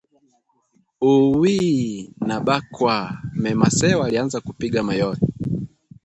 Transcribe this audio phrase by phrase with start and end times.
[1.09, 5.17] “Uwiiiiii” Nabakwaaa!” Me Masewa alianza kupiga mayowe